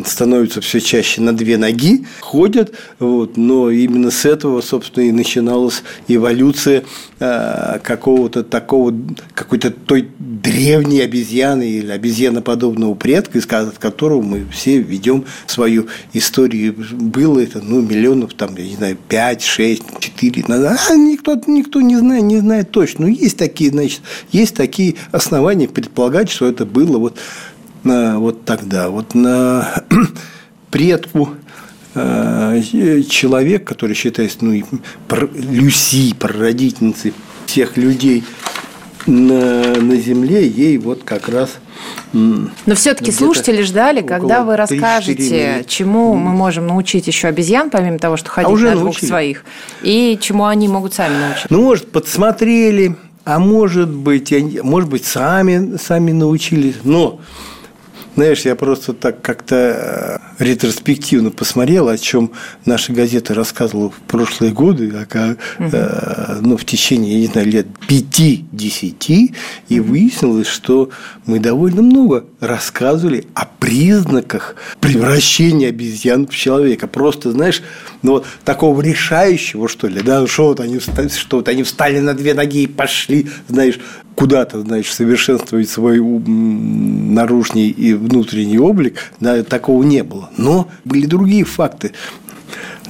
становятся 0.05 0.61
все 0.61 0.79
чаще 0.79 1.21
на 1.21 1.33
две 1.33 1.57
ноги, 1.57 2.05
ходят, 2.21 2.73
вот, 2.99 3.35
но 3.35 3.69
именно 3.69 4.09
с 4.09 4.25
этого, 4.25 4.61
собственно, 4.61 5.03
и 5.03 5.11
начиналась 5.11 5.83
эволюция 6.07 6.83
э, 7.19 7.79
какого-то 7.83 8.43
такого, 8.43 8.93
какой-то 9.33 9.71
той 9.71 10.09
древней 10.19 11.01
обезьяны 11.01 11.69
или 11.69 11.91
обезьяноподобного 11.91 12.93
предка, 12.95 13.39
из 13.39 13.45
которого 13.45 14.21
мы 14.21 14.45
все 14.51 14.79
ведем 14.79 15.25
свою 15.47 15.87
историю. 16.13 16.75
Было 16.93 17.39
это, 17.39 17.61
ну, 17.61 17.81
миллионов, 17.81 18.33
там, 18.33 18.55
я 18.55 18.63
не 18.63 18.75
знаю, 18.75 18.97
5, 19.09 19.43
6, 19.43 19.83
4, 19.99 20.45
а 20.47 20.95
никто, 20.95 21.39
никто 21.47 21.81
не 21.81 21.97
знает, 21.97 22.23
не 22.23 22.37
знает 22.37 22.71
точно. 22.71 23.05
Но 23.05 23.11
есть 23.11 23.37
такие, 23.37 23.69
значит, 23.71 24.01
есть 24.31 24.55
такие 24.55 24.95
основания 25.11 25.67
предполагать, 25.67 26.29
что 26.29 26.47
это 26.47 26.65
было 26.65 26.97
вот 26.97 27.17
вот 27.83 28.45
тогда, 28.45 28.89
вот 28.89 29.15
на 29.15 29.83
предку 30.71 31.29
э, 31.95 32.61
человек, 33.09 33.63
который 33.63 33.95
считается 33.95 34.37
ну, 34.41 34.63
Люси, 35.33 36.13
прародительницей 36.15 37.13
всех 37.45 37.77
людей 37.77 38.23
на, 39.07 39.75
на 39.75 39.95
Земле, 39.95 40.47
ей 40.47 40.77
вот 40.77 41.03
как 41.03 41.27
раз 41.27 41.57
но 42.13 42.75
все-таки 42.75 43.11
слушатели 43.11 43.61
ждали, 43.61 44.01
когда 44.01 44.43
вы 44.43 44.57
расскажете, 44.57 45.63
чему 45.67 46.15
мы 46.15 46.31
можем 46.31 46.67
научить 46.67 47.07
еще 47.07 47.27
обезьян, 47.27 47.69
помимо 47.69 47.99
того, 47.99 48.17
что 48.17 48.29
ходить 48.29 48.49
а 48.49 48.53
уже 48.53 48.65
на 48.67 48.71
двух 48.73 48.83
научили. 48.85 49.05
своих, 49.07 49.45
и 49.81 50.17
чему 50.21 50.45
они 50.45 50.67
могут 50.67 50.93
сами 50.93 51.17
научиться. 51.17 51.47
Ну, 51.49 51.63
может, 51.63 51.91
подсмотрели, 51.91 52.95
а 53.23 53.39
может 53.39 53.89
быть, 53.89 54.33
может 54.61 54.89
быть, 54.89 55.05
сами, 55.05 55.77
сами 55.77 56.11
научились. 56.11 56.75
Но 56.83 57.21
знаешь, 58.15 58.41
я 58.45 58.55
просто 58.55 58.93
так 58.93 59.21
как-то 59.21 59.55
э, 59.55 60.30
ретроспективно 60.39 61.31
посмотрел, 61.31 61.87
о 61.87 61.97
чем 61.97 62.31
наша 62.65 62.93
газета 62.93 63.33
рассказывала 63.33 63.89
в 63.89 63.99
прошлые 64.07 64.51
годы, 64.51 64.91
а, 65.13 65.35
э, 65.59 66.39
ну, 66.41 66.57
в 66.57 66.65
течение, 66.65 67.13
я 67.13 67.19
не 67.19 67.27
знаю, 67.27 67.47
лет 67.47 67.67
пяти-десяти, 67.87 69.33
и 69.69 69.79
выяснилось, 69.79 70.47
что 70.47 70.89
мы 71.25 71.39
довольно 71.39 71.81
много 71.81 72.25
рассказывали 72.39 73.27
о 73.33 73.45
признаках 73.45 74.55
превращения 74.79 75.69
обезьян 75.69 76.27
в 76.27 76.35
человека. 76.35 76.87
Просто, 76.87 77.31
знаешь, 77.31 77.61
ну, 78.01 78.13
вот 78.13 78.25
такого 78.43 78.81
решающего, 78.81 79.67
что 79.67 79.87
ли, 79.87 80.01
да, 80.01 80.25
что 80.27 80.47
вот 80.47 80.59
они, 80.59 80.79
что 80.79 81.37
вот 81.37 81.47
они 81.47 81.63
встали 81.63 81.99
на 81.99 82.13
две 82.13 82.33
ноги 82.33 82.63
и 82.63 82.67
пошли, 82.67 83.29
знаешь, 83.47 83.79
куда-то, 84.15 84.61
значит, 84.61 84.93
совершенствовать 84.93 85.69
свой 85.69 85.99
наружный 85.99 87.69
и 87.69 87.93
внутренний 87.93 88.59
облик, 88.59 89.11
да, 89.19 89.43
такого 89.43 89.83
не 89.83 90.03
было. 90.03 90.20
Но 90.37 90.69
были 90.85 91.05
другие 91.05 91.45
факты. 91.45 91.93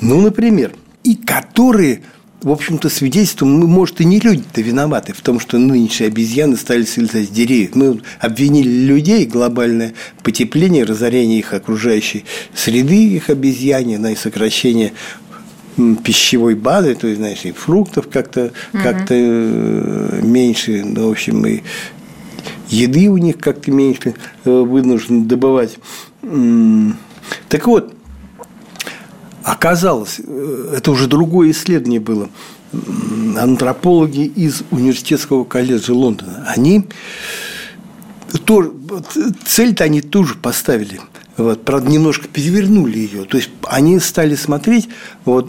Ну, 0.01 0.21
например, 0.21 0.73
и 1.03 1.15
которые 1.15 2.01
в 2.41 2.49
общем-то, 2.49 2.89
свидетельством, 2.89 3.59
мы, 3.59 3.67
может, 3.67 4.01
и 4.01 4.05
не 4.05 4.19
люди-то 4.19 4.61
виноваты 4.61 5.13
в 5.13 5.21
том, 5.21 5.39
что 5.39 5.59
нынешние 5.59 6.07
обезьяны 6.07 6.57
стали 6.57 6.85
слезать 6.85 7.27
с 7.27 7.29
деревьев. 7.29 7.75
Мы 7.75 8.01
обвинили 8.19 8.67
людей, 8.67 9.27
глобальное 9.27 9.93
потепление, 10.23 10.83
разорение 10.83 11.37
их 11.37 11.53
окружающей 11.53 12.25
среды, 12.55 13.09
их 13.09 13.29
обезьяне, 13.29 13.99
на 13.99 14.13
и 14.13 14.15
сокращение 14.15 14.93
пищевой 16.03 16.55
базы, 16.55 16.95
то 16.95 17.07
есть, 17.07 17.19
знаешь, 17.19 17.45
и 17.45 17.51
фруктов 17.51 18.09
как-то 18.09 18.51
угу. 18.73 18.83
как 18.83 19.05
э, 19.09 20.19
меньше, 20.23 20.83
ну, 20.83 21.09
в 21.09 21.11
общем, 21.11 21.45
и 21.45 21.61
еды 22.69 23.07
у 23.07 23.17
них 23.17 23.37
как-то 23.37 23.71
меньше 23.71 24.15
э, 24.45 24.49
вынуждены 24.49 25.25
добывать. 25.25 25.77
Так 27.51 27.67
вот, 27.67 27.93
оказалось, 29.43 30.21
э, 30.25 30.73
это 30.77 30.89
уже 30.89 31.07
другое 31.07 31.51
исследование 31.51 31.99
было, 31.99 32.29
антропологи 33.37 34.25
из 34.25 34.63
университетского 34.71 35.43
колледжа 35.43 35.91
Лондона, 35.93 36.45
они 36.47 36.87
цель-то 39.45 39.83
они 39.83 40.01
тоже 40.01 40.35
поставили– 40.35 41.01
вот, 41.37 41.63
правда, 41.63 41.89
немножко 41.89 42.27
перевернули 42.27 42.99
ее. 42.99 43.23
То 43.23 43.37
есть 43.37 43.49
они 43.63 43.99
стали 43.99 44.35
смотреть, 44.35 44.89
вот, 45.25 45.47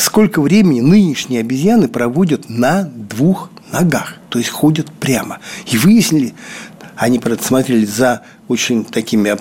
сколько 0.00 0.40
времени 0.40 0.80
нынешние 0.80 1.40
обезьяны 1.40 1.88
проводят 1.88 2.48
на 2.48 2.84
двух 2.84 3.50
ногах, 3.72 4.16
то 4.28 4.38
есть 4.38 4.50
ходят 4.50 4.90
прямо. 4.92 5.38
И 5.66 5.76
выяснили, 5.76 6.34
они 6.96 7.20
смотрели 7.40 7.84
за 7.84 8.22
очень 8.52 8.84
такими 8.84 9.36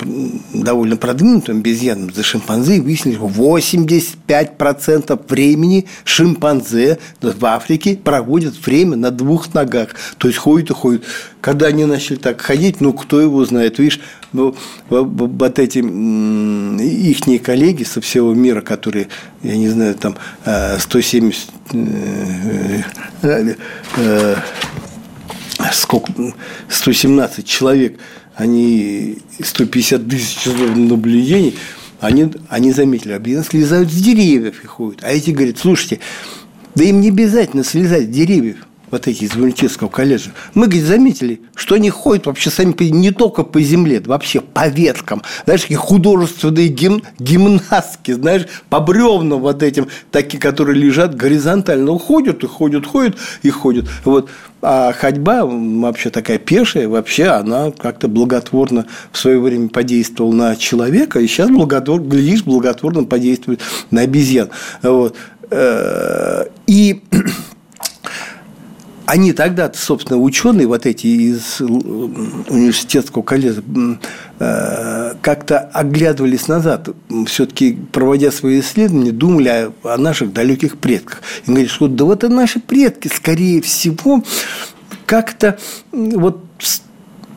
довольно 0.53 0.97
продвинутыми 0.97 1.59
обезьянами, 1.59 2.11
за 2.11 2.23
шимпанзе, 2.23 2.81
выяснили, 2.81 3.15
что 3.15 3.27
85% 3.27 5.21
времени 5.29 5.85
шимпанзе 6.03 6.97
в 7.21 7.45
Африке 7.45 7.95
проводят 7.95 8.55
время 8.65 8.95
на 8.95 9.11
двух 9.11 9.53
ногах. 9.53 9.89
То 10.17 10.27
есть 10.27 10.39
ходят 10.39 10.71
и 10.71 10.73
ходят. 10.73 11.03
Когда 11.41 11.67
они 11.67 11.85
начали 11.85 12.17
так 12.17 12.41
ходить, 12.41 12.81
ну, 12.81 12.93
кто 12.93 13.19
его 13.19 13.43
знает, 13.45 13.79
видишь, 13.79 13.99
ну, 14.33 14.55
вот 14.89 15.59
эти 15.59 15.79
ихние 15.79 17.39
коллеги 17.39 17.83
со 17.83 17.99
всего 18.01 18.33
мира, 18.33 18.61
которые, 18.61 19.07
я 19.43 19.57
не 19.57 19.69
знаю, 19.69 19.95
там 19.95 20.15
170 20.45 21.49
э, 21.73 22.83
э, 23.23 23.55
э, 23.97 24.35
сколько, 25.73 26.13
117 26.69 27.45
человек, 27.45 27.99
они 28.35 29.17
150 29.41 30.07
тысяч 30.07 30.45
наблюдений, 30.45 31.55
они, 31.99 32.31
они 32.49 32.71
заметили, 32.71 33.13
обезьяны 33.13 33.45
слезают 33.45 33.91
с 33.91 33.95
деревьев 33.95 34.63
и 34.63 34.67
ходят. 34.67 35.03
А 35.03 35.11
эти 35.11 35.31
говорят, 35.31 35.59
слушайте, 35.59 35.99
да 36.75 36.83
им 36.83 37.01
не 37.01 37.09
обязательно 37.09 37.63
слезать 37.63 38.05
с 38.05 38.09
деревьев 38.09 38.67
вот 38.91 39.07
эти 39.07 39.23
из 39.23 39.35
университетского 39.35 39.87
колледжа, 39.87 40.31
мы, 40.53 40.67
говорит, 40.67 40.85
заметили, 40.85 41.41
что 41.55 41.75
они 41.75 41.89
ходят 41.89 42.25
вообще 42.25 42.49
сами 42.49 42.75
не 42.89 43.11
только 43.11 43.43
по 43.43 43.61
земле, 43.61 44.01
вообще 44.05 44.41
по 44.41 44.67
веткам. 44.67 45.21
Знаешь, 45.45 45.61
такие 45.61 45.77
художественные 45.77 46.67
гим, 46.67 47.01
гимнастки, 47.19 48.11
знаешь, 48.11 48.45
по 48.69 48.79
бревнам 48.79 49.39
вот 49.39 49.63
этим, 49.63 49.87
такие, 50.11 50.39
которые 50.39 50.77
лежат 50.77 51.15
горизонтально. 51.15 51.97
Ходят 51.97 52.43
и 52.43 52.47
ходят, 52.47 52.85
ходят 52.85 53.17
и 53.43 53.49
ходят. 53.49 53.85
Вот. 54.03 54.29
А 54.61 54.93
ходьба 54.93 55.43
вообще 55.45 56.11
такая 56.11 56.37
пешая, 56.37 56.87
вообще 56.87 57.25
она 57.25 57.71
как-то 57.71 58.07
благотворно 58.07 58.85
в 59.11 59.17
свое 59.17 59.39
время 59.39 59.69
подействовала 59.69 60.33
на 60.33 60.55
человека, 60.55 61.19
и 61.19 61.27
сейчас 61.27 61.49
благотворно, 61.49 62.05
глядишь, 62.07 62.43
благотворно 62.43 63.05
подействует 63.05 63.61
на 63.89 64.01
обезьян. 64.01 64.49
Вот. 64.83 65.15
Э, 65.49 66.45
и 66.67 67.01
они 69.11 69.33
тогда, 69.33 69.69
собственно, 69.73 70.17
ученые 70.17 70.67
вот 70.67 70.85
эти 70.85 71.05
из 71.05 71.59
университетского 71.59 73.23
колледжа 73.23 73.61
э, 74.39 75.15
как-то 75.21 75.59
оглядывались 75.59 76.47
назад, 76.47 76.87
все-таки 77.27 77.77
проводя 77.91 78.31
свои 78.31 78.61
исследования, 78.61 79.11
думали 79.11 79.49
о, 79.49 79.73
о 79.83 79.97
наших 79.97 80.31
далеких 80.31 80.77
предках. 80.77 81.23
И 81.43 81.47
говорили, 81.47 81.67
что 81.67 81.89
да 81.89 82.05
вот 82.05 82.23
и 82.23 82.29
наши 82.29 82.61
предки, 82.61 83.09
скорее 83.13 83.61
всего, 83.61 84.23
как-то 85.05 85.59
вот 85.91 86.45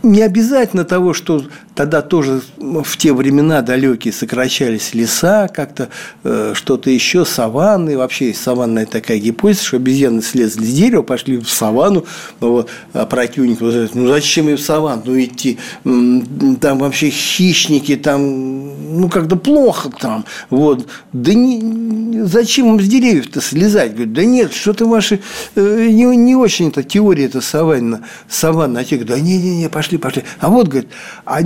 не 0.05 0.23
обязательно 0.23 0.85
того, 0.85 1.13
что 1.13 1.43
тогда 1.75 2.03
тоже 2.03 2.41
в 2.59 2.97
те 2.97 3.13
времена 3.13 3.63
далекие 3.63 4.13
сокращались 4.13 4.95
леса, 4.95 5.49
как-то 5.49 5.89
э, 6.23 6.53
что-то 6.55 6.91
еще, 6.91 7.25
саванны. 7.25 7.99
Вообще 7.99 8.29
есть 8.29 8.43
саванная 8.43 8.87
такая 8.87 9.19
гипотеза, 9.19 9.65
что 9.65 9.77
обезьяны 9.77 10.23
слезли 10.23 10.65
с 10.65 10.73
дерева, 10.73 11.03
пошли 11.03 11.39
в 11.39 11.49
саванну, 11.49 12.05
ну, 12.41 12.51
вот, 12.51 12.71
а 12.93 13.07
противник 13.07 13.59
говорит, 13.59 13.95
ну 13.95 14.07
зачем 14.07 14.49
им 14.49 14.57
в 14.57 14.61
саванну 14.61 15.21
идти? 15.21 15.59
Там 15.83 16.79
вообще 16.79 17.11
хищники, 17.11 17.97
там, 17.97 19.01
ну 19.01 19.09
как-то 19.09 19.37
плохо 19.37 19.91
там. 19.99 20.25
Вот. 20.51 20.87
Да 21.13 21.35
не, 21.35 22.23
зачем 22.25 22.75
им 22.75 22.81
с 22.81 22.89
деревьев-то 22.89 23.41
слезать? 23.41 23.93
Говорит, 23.93 24.13
да 24.13 24.25
нет, 24.25 24.53
что-то 24.53 24.87
ваши 24.87 25.21
э, 25.57 25.89
не, 25.91 26.05
не 26.17 26.37
очень-то 26.37 26.83
теория 26.83 27.27
это 27.27 27.41
саванна, 27.41 28.05
саванна. 28.29 28.81
А 28.81 28.85
те 28.85 28.97
говорят, 28.97 29.19
да 29.19 29.23
не-не-не, 29.23 29.69
пошли, 29.69 29.99
пошли. 29.99 30.25
А 30.39 30.49
вот, 30.49 30.69
говорит, 30.69 30.89
а, 31.25 31.41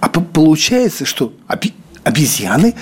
а 0.00 0.08
получается, 0.08 1.04
что 1.04 1.32
обезьяны 2.04 2.74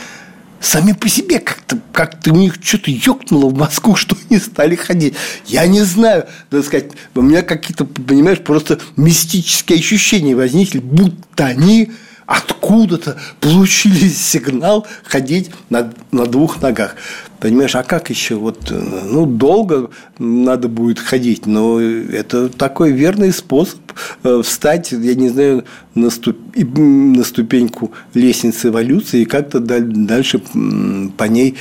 сами 0.61 0.92
по 0.92 1.09
себе 1.09 1.40
как-то 1.40 1.78
как 1.92 2.19
у 2.26 2.31
них 2.31 2.54
что-то 2.62 2.90
ёкнуло 2.90 3.49
в 3.49 3.54
мозгу, 3.59 3.97
что 3.97 4.16
они 4.28 4.38
стали 4.40 4.76
ходить. 4.76 5.14
Я 5.47 5.66
не 5.66 5.83
знаю, 5.83 6.27
надо 6.51 6.64
сказать, 6.64 6.90
у 7.14 7.22
меня 7.22 7.42
какие-то, 7.42 7.85
понимаешь, 7.85 8.40
просто 8.40 8.81
мистические 8.96 9.79
ощущения 9.79 10.35
возникли, 10.35 10.79
будто 10.79 11.46
они 11.46 11.90
откуда-то 12.27 13.18
получили 13.40 14.09
сигнал 14.09 14.87
ходить 15.05 15.51
на, 15.68 15.92
на 16.12 16.27
двух 16.27 16.62
ногах. 16.62 16.96
Понимаешь, 17.40 17.75
а 17.75 17.83
как 17.83 18.09
еще? 18.09 18.37
Вот, 18.37 18.70
ну, 18.70 19.27
долго 19.27 19.90
надо 20.18 20.68
будет 20.68 21.01
ходить, 21.01 21.46
но 21.46 21.81
это 21.81 22.48
такой 22.48 22.92
верный 22.92 23.33
способ 23.33 23.81
э, 23.81 23.82
встать, 24.42 24.92
я 24.92 25.14
не 25.14 25.28
знаю, 25.28 25.64
на, 25.94 26.11
ступ... 26.11 26.37
на 26.57 27.24
ступеньку 27.24 27.92
лестницы 28.14 28.68
эволюции 28.68 29.22
и 29.22 29.24
как-то 29.24 29.61
дальше 29.61 30.40
по 31.16 31.24
ней 31.24 31.57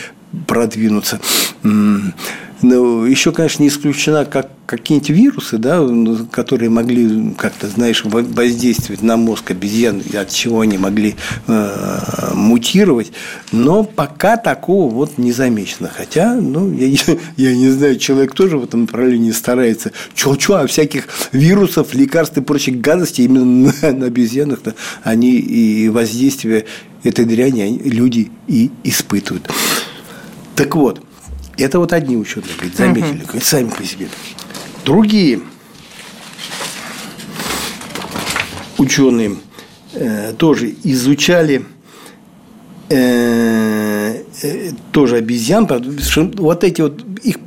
продвинуться. 0.48 1.20
Ну, 2.62 3.06
еще, 3.06 3.32
конечно, 3.32 3.64
не 3.64 3.70
исключена 3.70 4.26
как 4.26 4.50
какие-нибудь 4.68 5.10
вирусы, 5.10 5.58
да, 5.58 5.86
которые 6.32 6.70
могли 6.70 7.34
как-то, 7.38 7.68
знаешь, 7.68 8.04
воздействовать 8.06 9.02
на 9.02 9.18
мозг 9.18 9.52
обезьян, 9.52 10.02
от 10.14 10.30
чего 10.30 10.62
они 10.62 10.78
могли 10.78 11.16
э, 11.48 12.32
мутировать. 12.34 13.12
Но 13.52 13.84
пока 13.84 14.38
такого 14.38 14.94
вот 14.94 15.18
не 15.18 15.34
замечено. 15.34 15.92
Хотя, 15.94 16.36
ну, 16.36 16.72
я, 16.74 16.88
я 17.38 17.56
не 17.56 17.70
знаю, 17.70 17.98
человек 17.98 18.34
тоже 18.34 18.58
в 18.58 18.64
этом 18.64 18.82
направлении 18.82 19.32
старается. 19.32 19.92
Чего-чего, 20.14 20.56
а 20.56 20.68
всяких 20.68 21.10
вирусов, 21.34 21.94
лекарств 21.94 22.38
и 22.38 22.42
прочих 22.42 22.80
гадостей 22.80 23.26
именно 23.26 23.74
на, 23.82 23.92
на 23.92 24.06
обезьянах 24.06 24.60
они 25.04 25.38
и 25.38 25.90
воздействие 25.90 26.66
этой 27.04 27.26
дряни 27.26 27.82
люди 27.84 28.32
и 28.48 28.72
испытывают. 28.84 29.50
Так 30.56 30.76
вот, 30.76 31.02
это 31.62 31.80
вот 31.80 31.94
одни 31.94 32.18
ученые, 32.18 32.54
говорит, 32.56 32.76
заметили, 32.76 33.24
говорит, 33.24 33.44
сами 33.44 33.70
по 33.70 33.84
себе. 33.84 34.10
Другие 34.86 35.42
ученые 38.78 39.38
э, 39.94 40.34
тоже 40.34 40.74
изучали 40.84 41.66
э, 42.90 44.24
э, 44.42 44.72
тоже 44.92 45.18
обезьян, 45.18 45.68
вот 45.68 46.64
эти 46.64 46.82
вот 46.82 47.04
их 47.24 47.38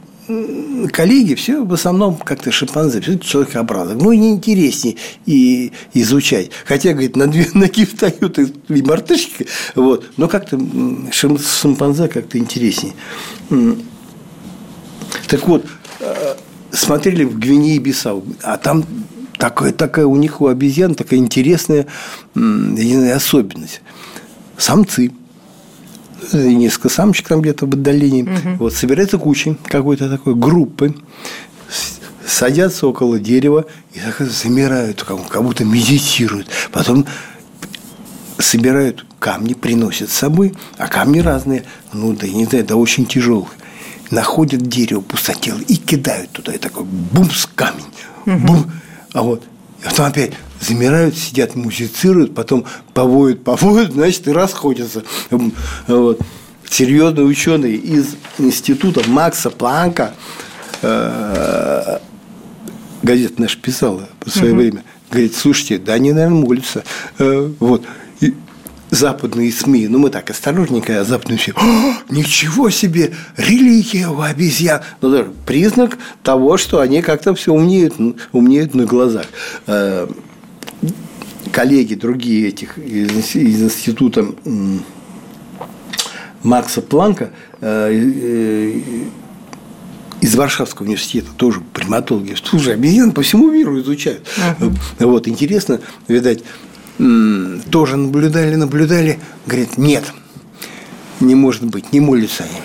коллеги 0.92 1.34
все 1.34 1.64
в 1.64 1.72
основном 1.72 2.16
как-то 2.16 2.50
шимпанзе, 2.50 3.00
все 3.00 3.18
человекообразные. 3.18 3.96
Ну, 3.96 4.12
и 4.12 4.16
неинтереснее 4.16 4.96
и 5.26 5.72
изучать. 5.92 6.50
Хотя, 6.64 6.92
говорит, 6.92 7.16
на 7.16 7.26
две 7.26 7.46
ноги 7.54 7.84
встают 7.84 8.38
и, 8.38 8.52
и 8.68 8.82
мартышки, 8.82 9.46
вот, 9.74 10.10
но 10.16 10.28
как-то 10.28 10.58
шимпанзе 11.12 12.08
как-то 12.08 12.38
интереснее. 12.38 12.94
Так 15.28 15.46
вот, 15.48 15.66
э, 16.00 16.34
смотрели 16.72 17.24
в 17.24 17.38
Гвинее 17.38 17.78
Бисау, 17.78 18.24
а 18.42 18.56
там 18.56 18.84
такая, 19.38 19.72
такая 19.72 20.06
у 20.06 20.16
них 20.16 20.40
у 20.40 20.46
обезьян 20.46 20.94
такая 20.94 21.20
интересная 21.20 21.86
особенность. 22.34 23.80
Самцы 24.56 25.12
и 26.32 26.54
несколько 26.54 26.88
самочек 26.88 27.28
там 27.28 27.42
где-то 27.42 27.66
в 27.66 27.70
отдалении, 27.70 28.22
угу. 28.22 28.56
вот 28.58 28.74
собирается 28.74 29.18
кучей 29.18 29.56
какой-то 29.66 30.08
такой 30.08 30.34
группы, 30.34 30.94
садятся 32.26 32.86
около 32.86 33.18
дерева 33.18 33.66
и 33.92 34.00
так 34.00 34.26
замирают, 34.26 35.02
как 35.02 35.42
будто 35.42 35.64
медитируют. 35.64 36.48
Потом 36.72 37.06
собирают 38.38 39.04
камни, 39.18 39.54
приносят 39.54 40.10
с 40.10 40.14
собой, 40.14 40.54
а 40.78 40.86
камни 40.88 41.20
разные, 41.20 41.64
ну, 41.92 42.12
да, 42.14 42.26
не 42.26 42.46
знаю, 42.46 42.64
да 42.64 42.76
очень 42.76 43.06
тяжелые 43.06 43.48
находят 44.14 44.62
дерево 44.62 45.00
пустотело 45.00 45.58
и 45.58 45.76
кидают 45.76 46.30
туда. 46.30 46.52
И 46.52 46.58
такой 46.58 46.84
бумс, 46.84 47.46
камень. 47.54 47.84
Бум. 48.24 48.70
А 49.12 49.22
вот. 49.22 49.42
И 49.82 49.84
потом 49.84 50.06
опять 50.06 50.32
замирают, 50.60 51.16
сидят, 51.16 51.54
музицируют, 51.54 52.34
потом 52.34 52.64
повоют, 52.94 53.44
повоют, 53.44 53.92
значит, 53.92 54.26
и 54.28 54.32
расходятся. 54.32 55.04
Вот. 55.86 56.20
Серьезный 56.68 57.28
ученый 57.28 57.74
из 57.74 58.16
института 58.38 59.08
Макса 59.08 59.50
Планка, 59.50 60.14
э, 60.80 61.98
газета 63.02 63.34
наша 63.40 63.58
писала 63.58 64.08
в 64.24 64.30
свое 64.30 64.54
время, 64.54 64.82
говорит, 65.10 65.36
слушайте, 65.36 65.78
да 65.78 65.92
они, 65.92 66.12
наверное, 66.12 66.40
молятся. 66.40 66.82
Э, 67.18 67.50
вот 67.60 67.84
западные 68.94 69.52
СМИ, 69.52 69.88
ну 69.88 69.98
мы 69.98 70.10
так 70.10 70.30
осторожненько, 70.30 71.00
а 71.00 71.04
западные 71.04 71.38
СМИ, 71.38 71.54
ничего 72.08 72.70
себе, 72.70 73.12
религия 73.36 74.08
у 74.08 74.20
обезьян. 74.20 74.80
Ну, 75.00 75.10
даже 75.10 75.30
признак 75.46 75.98
того, 76.22 76.56
что 76.56 76.80
они 76.80 77.02
как-то 77.02 77.34
все 77.34 77.52
умнеют, 77.52 77.94
умнеют 78.32 78.74
на 78.74 78.84
глазах. 78.84 79.26
Э, 79.66 80.06
коллеги 81.52 81.94
другие 81.94 82.48
этих 82.48 82.78
из, 82.78 83.34
из 83.34 83.62
института 83.62 84.26
Макса 86.42 86.82
Планка 86.82 87.30
э, 87.60 87.90
э, 87.92 88.80
из 90.20 90.34
Варшавского 90.36 90.86
университета, 90.86 91.28
тоже 91.36 91.60
приматологи. 91.72 92.34
Слушай, 92.42 92.74
обезьян 92.74 93.12
по 93.12 93.22
всему 93.22 93.50
миру 93.50 93.78
изучают. 93.80 94.26
Uh-huh. 94.58 94.74
Вот, 95.00 95.28
интересно, 95.28 95.80
видать, 96.08 96.42
тоже 96.98 97.96
наблюдали, 97.96 98.54
наблюдали, 98.54 99.18
говорит, 99.46 99.78
нет, 99.78 100.04
не 101.20 101.34
может 101.34 101.64
быть, 101.64 101.92
не 101.92 102.00
молятся 102.00 102.44
они. 102.44 102.60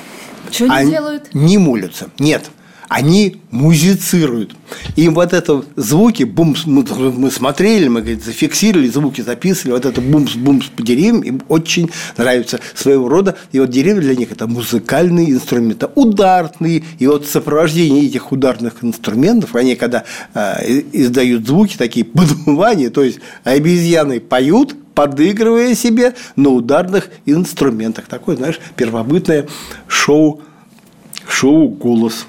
Что 0.52 0.66
они, 0.66 0.74
они 0.74 0.92
делают? 0.92 1.34
Не 1.34 1.58
молятся, 1.58 2.10
нет 2.20 2.50
они 2.90 3.38
музицируют. 3.52 4.56
Им 4.96 5.14
вот 5.14 5.32
это 5.32 5.64
звуки, 5.76 6.24
бумс, 6.24 6.66
мы, 6.66 6.84
мы 7.12 7.30
смотрели, 7.30 7.88
мы 7.88 8.02
говорит, 8.02 8.26
зафиксировали, 8.26 8.90
звуки 8.90 9.22
записывали, 9.22 9.74
вот 9.74 9.86
это 9.86 10.02
бумс-бумс 10.02 10.70
по 10.76 10.82
деревьям 10.82 11.22
им 11.22 11.42
очень 11.50 11.92
нравится 12.18 12.60
своего 12.74 13.08
рода. 13.08 13.36
И 13.52 13.60
вот 13.60 13.70
деревья 13.70 14.02
для 14.02 14.16
них– 14.16 14.32
это 14.34 14.48
музыкальные 14.48 15.32
инструменты, 15.32 15.88
ударные. 15.94 16.84
И 16.98 17.06
вот 17.06 17.28
сопровождение 17.28 18.08
этих 18.08 18.32
ударных 18.32 18.84
инструментов, 18.84 19.56
они 19.56 19.76
когда 19.76 20.04
э, 20.34 20.82
издают 20.92 21.46
звуки, 21.46 21.78
такие 21.78 22.06
подмывания, 22.06 22.90
то 22.90 23.04
есть 23.04 23.20
обезьяны 23.44 24.20
поют, 24.20 24.76
подыгрывая 24.96 25.76
себе 25.76 26.16
на 26.36 26.50
ударных 26.50 27.10
инструментах. 27.28 28.08
Такое, 28.08 28.36
знаешь, 28.36 28.60
первобытное 28.76 29.48
шоу, 29.88 30.42
шоу 31.28 31.70
«Голос». 31.70 32.26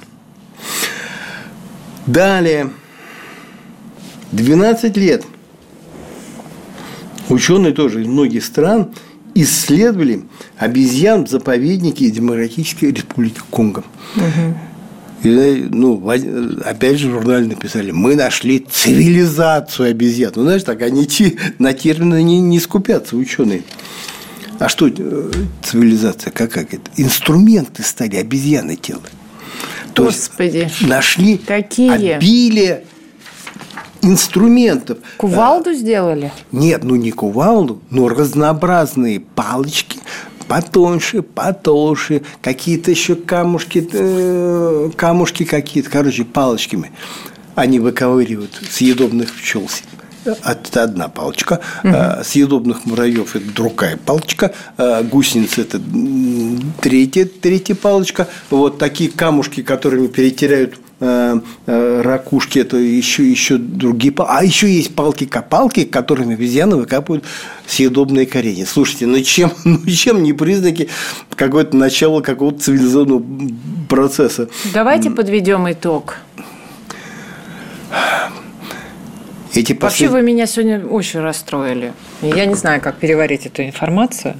Далее. 2.12 2.70
12 4.32 4.96
лет 4.96 5.24
ученые 7.28 7.72
тоже 7.72 8.02
из 8.02 8.06
многих 8.06 8.44
стран 8.44 8.90
исследовали 9.34 10.24
обезьян 10.56 11.26
в 11.26 11.30
заповеднике 11.30 12.10
Демократической 12.10 12.86
Республики 12.86 13.40
Конго. 13.50 13.84
Угу. 14.16 14.58
И, 15.22 15.68
ну, 15.70 16.08
опять 16.64 16.98
же, 16.98 17.08
в 17.08 17.12
журнале 17.12 17.46
написали, 17.46 17.92
мы 17.92 18.16
нашли 18.16 18.58
цивилизацию 18.58 19.90
обезьян. 19.90 20.32
Ну, 20.34 20.42
знаешь, 20.42 20.64
так 20.64 20.82
они 20.82 21.06
на 21.58 21.74
термины 21.74 22.22
не, 22.22 22.40
не 22.40 22.58
скупятся, 22.58 23.16
ученые. 23.16 23.62
А 24.58 24.68
что 24.68 24.88
э, 24.88 25.30
цивилизация? 25.62 26.32
Как, 26.32 26.50
как 26.50 26.74
это? 26.74 26.90
Инструменты 26.96 27.82
стали 27.82 28.16
обезьяны 28.16 28.76
делать. 28.76 29.12
То 30.00 30.06
Господи. 30.06 30.56
есть 30.56 30.82
нашли 30.82 31.36
Какие? 31.38 32.12
обилие 32.12 32.84
инструментов. 34.02 34.98
Кувалду 35.18 35.74
сделали? 35.74 36.32
Нет, 36.52 36.84
ну 36.84 36.96
не 36.96 37.10
кувалду, 37.10 37.82
но 37.90 38.08
разнообразные 38.08 39.20
палочки, 39.20 39.98
потоньше, 40.48 41.22
потолще, 41.22 42.22
какие-то 42.40 42.90
еще 42.90 43.14
камушки, 43.14 43.86
э, 43.92 44.90
камушки 44.96 45.44
какие-то, 45.44 45.90
короче, 45.90 46.24
палочками. 46.24 46.92
Они 47.54 47.78
выковыривают 47.78 48.58
съедобных 48.70 49.34
пчел 49.34 49.68
это 50.24 50.82
одна 50.82 51.08
палочка, 51.08 51.60
угу. 51.82 51.94
съедобных 52.24 52.86
муравьев 52.86 53.36
это 53.36 53.46
другая 53.52 53.96
палочка, 53.96 54.52
а, 54.76 55.02
гусеницы 55.02 55.62
это 55.62 55.80
третья, 56.80 57.24
третья 57.24 57.74
палочка. 57.74 58.28
Вот 58.50 58.78
такие 58.78 59.10
камушки, 59.10 59.62
которыми 59.62 60.08
перетирают 60.08 60.78
а, 61.00 61.40
ракушки, 61.66 62.58
это 62.58 62.76
еще, 62.76 63.28
еще 63.28 63.56
другие 63.56 64.12
палки. 64.12 64.30
А 64.32 64.44
еще 64.44 64.70
есть 64.70 64.94
палки-копалки, 64.94 65.84
которыми 65.84 66.34
обезьяны 66.34 66.76
выкапывают 66.76 67.24
съедобные 67.66 68.26
коренья. 68.26 68.66
Слушайте, 68.66 69.06
ну 69.06 69.20
чем, 69.22 69.52
ну 69.64 69.86
чем 69.86 70.22
не 70.22 70.32
признаки 70.32 70.88
какого-то 71.34 71.76
начала 71.76 72.20
какого-то 72.20 72.60
цивилизованного 72.60 73.22
процесса? 73.88 74.48
Давайте 74.74 75.10
подведем 75.10 75.70
итог. 75.70 76.16
Эти 79.54 79.72
послед... 79.72 79.82
Вообще 79.82 80.08
вы 80.08 80.22
меня 80.22 80.46
сегодня 80.46 80.84
очень 80.86 81.20
расстроили. 81.20 81.92
Я 82.22 82.46
не 82.46 82.54
знаю, 82.54 82.80
как 82.80 82.96
переварить 82.96 83.46
эту 83.46 83.62
информацию. 83.62 84.36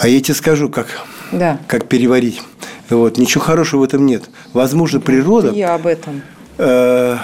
А 0.00 0.08
я 0.08 0.20
тебе 0.20 0.34
скажу, 0.34 0.68
как, 0.68 0.86
да. 1.32 1.58
как 1.66 1.88
переварить. 1.88 2.40
Вот. 2.88 3.18
Ничего 3.18 3.42
хорошего 3.42 3.80
в 3.80 3.84
этом 3.84 4.06
нет. 4.06 4.30
Возможно, 4.52 5.00
природа... 5.00 5.50
Я 5.50 5.74
об 5.74 5.86
этом. 5.86 6.22
Э, 6.56 7.18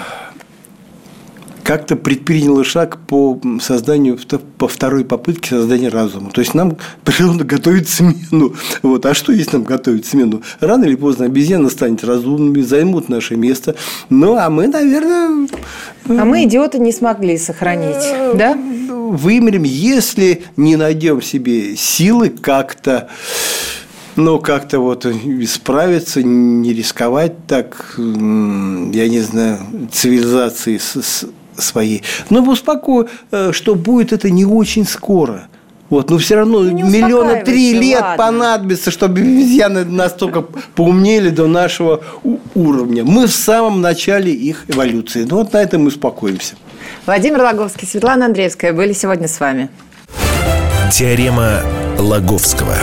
как-то 1.65 1.95
предприняла 1.95 2.63
шаг 2.63 2.99
по 3.07 3.41
созданию, 3.59 4.19
по 4.59 4.67
второй 4.67 5.03
попытке 5.03 5.49
создания 5.49 5.89
разума. 5.89 6.29
То 6.29 6.41
есть 6.41 6.53
нам 6.53 6.77
природа 7.03 7.43
готовит 7.43 7.89
смену. 7.89 8.53
Вот. 8.83 9.05
А 9.07 9.15
что 9.15 9.33
есть 9.33 9.51
нам 9.51 9.63
готовить 9.63 10.05
смену? 10.05 10.43
Рано 10.59 10.85
или 10.85 10.95
поздно 10.95 11.25
обезьяны 11.25 11.71
станут 11.71 12.03
разумными, 12.03 12.61
займут 12.61 13.09
наше 13.09 13.35
место. 13.35 13.75
Ну, 14.11 14.35
а 14.35 14.51
мы, 14.51 14.67
наверное... 14.67 15.47
А 16.07 16.23
мы, 16.23 16.43
идиоты, 16.43 16.77
не 16.77 16.91
смогли 16.91 17.35
сохранить, 17.35 18.03
э, 18.03 18.33
да? 18.35 18.53
Вымерем, 18.53 19.63
если 19.63 20.43
не 20.55 20.75
найдем 20.75 21.19
себе 21.19 21.75
силы 21.75 22.29
как-то 22.29 23.09
ну, 24.15 24.39
как-то 24.39 24.79
вот 24.79 25.05
исправиться, 25.05 26.21
не 26.23 26.73
рисковать 26.73 27.47
так, 27.47 27.95
я 27.97 28.03
не 29.09 29.19
знаю, 29.19 29.59
цивилизации 29.91 30.77
с, 30.77 31.25
своей. 31.57 32.03
Но 32.29 32.41
успокою, 32.41 33.09
э, 33.31 33.51
что 33.51 33.75
будет 33.75 34.13
это 34.13 34.29
не 34.29 34.45
очень 34.45 34.85
скоро. 34.85 35.47
Вот, 35.89 36.09
но 36.09 36.17
все 36.17 36.35
равно 36.35 36.61
ну, 36.61 36.71
миллиона 36.71 37.43
три 37.43 37.73
лет 37.73 38.01
ладно. 38.01 38.17
понадобится, 38.17 38.89
чтобы 38.91 39.19
обезьяны 39.21 39.85
настолько 39.85 40.41
поумнели 40.41 41.29
до 41.29 41.47
нашего 41.47 42.01
уровня. 42.55 43.03
Мы 43.03 43.27
в 43.27 43.31
самом 43.31 43.81
начале 43.81 44.31
их 44.33 44.65
эволюции. 44.67 45.25
Ну, 45.29 45.37
вот 45.37 45.53
на 45.53 45.61
этом 45.61 45.83
мы 45.83 45.87
успокоимся. 45.87 46.55
Владимир 47.05 47.41
Логовский, 47.41 47.87
Светлана 47.87 48.25
Андреевская 48.25 48.73
были 48.73 48.93
сегодня 48.93 49.27
с 49.27 49.39
вами. 49.39 49.69
Теорема 50.91 51.61
Лаговского. 51.99 52.75